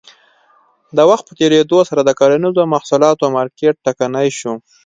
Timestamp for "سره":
1.89-2.01